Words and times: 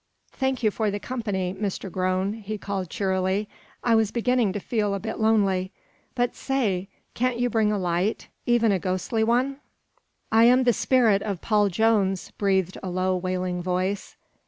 "Thank 0.31 0.63
you 0.63 0.71
for 0.71 0.89
the 0.89 0.99
company, 0.99 1.53
Mr. 1.53 1.91
Groan," 1.91 2.33
he 2.33 2.57
called 2.57 2.89
cheerily. 2.89 3.47
"I 3.83 3.93
was 3.93 4.09
beginning 4.09 4.51
to 4.53 4.59
feel 4.59 4.95
a 4.95 4.99
bit 4.99 5.19
lonely. 5.19 5.71
But 6.15 6.33
say! 6.33 6.89
Can't 7.13 7.37
you 7.37 7.51
bring 7.51 7.71
a 7.71 7.77
light 7.77 8.27
even 8.47 8.71
a 8.71 8.79
ghostly 8.79 9.23
one?" 9.23 9.57
"I 10.31 10.45
am 10.45 10.63
the 10.63 10.73
spirit 10.73 11.21
of 11.21 11.39
Paul 11.41 11.69
Jones," 11.69 12.31
breathed 12.31 12.79
a 12.81 12.89
low, 12.89 13.15
wailing 13.15 13.61
voice. 13.61 14.15